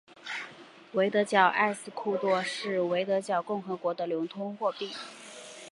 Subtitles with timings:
[0.93, 4.89] 维德角埃斯库多是维德角共和国的流通货币。